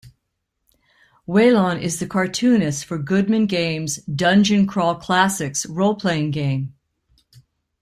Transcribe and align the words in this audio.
Whelon 1.27 1.79
is 1.79 1.99
the 1.99 2.07
cartoonist 2.07 2.85
for 2.85 2.97
Goodman 2.97 3.45
Game's 3.45 3.97
'Dungeon 3.97 4.65
Crawl 4.65 4.95
Classics' 4.95 5.63
Role 5.67 5.93
Playing 5.93 6.31
Game. 6.31 6.73